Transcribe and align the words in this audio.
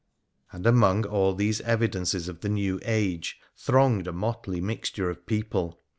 And 0.51 0.65
among 0.65 1.05
all 1.05 1.35
these 1.35 1.61
evidences 1.61 2.27
of 2.27 2.39
the 2.41 2.49
new 2.49 2.79
age 2.81 3.37
thronged 3.55 4.07
a 4.07 4.11
motley 4.11 4.59
mixture 4.59 5.11
of 5.11 5.27
people. 5.27 5.79